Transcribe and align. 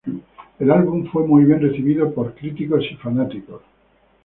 El 0.57 0.71
álbum 0.71 1.05
fue 1.11 1.27
muy 1.27 1.43
bien 1.45 1.61
recibido 1.61 2.11
por 2.11 2.33
críticos 2.33 2.83
y 2.91 2.95
fanáticos. 2.95 3.61